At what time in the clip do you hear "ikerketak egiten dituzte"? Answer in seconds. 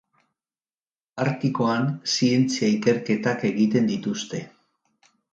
2.77-4.41